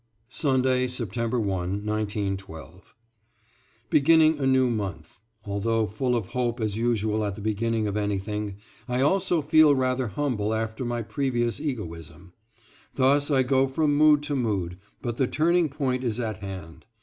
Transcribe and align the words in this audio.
=, 0.15 0.29
Sunday, 0.29 0.87
September 0.87 1.39
1, 1.39 1.83
1912.= 1.83 2.93
Beginning 3.91 4.39
a 4.39 4.47
new 4.47 4.67
month, 4.67 5.19
although 5.45 5.85
full 5.85 6.15
of 6.15 6.25
hope 6.33 6.59
as 6.59 6.75
usual 6.75 7.23
at 7.23 7.35
the 7.35 7.41
beginning 7.41 7.85
of 7.85 7.95
anything, 7.95 8.55
I 8.87 9.01
also 9.01 9.43
feel 9.43 9.75
rather 9.75 10.07
humble 10.07 10.55
after 10.55 10.83
my 10.83 11.03
previous 11.03 11.59
egoism. 11.59 12.33
Thus 12.95 13.29
I 13.29 13.43
go 13.43 13.67
from 13.67 13.95
mood 13.95 14.23
to 14.23 14.35
mood, 14.35 14.79
but 15.03 15.17
the 15.17 15.27
turning 15.27 15.69
point 15.69 16.03
is 16.03 16.19
at 16.19 16.37
hand. 16.37 16.87